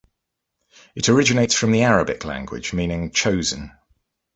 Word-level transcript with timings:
It 0.95 1.09
originates 1.09 1.53
from 1.53 1.71
the 1.71 1.83
Arabic 1.83 2.25
language, 2.25 2.73
meaning 2.73 3.11
"chosen". 3.11 3.71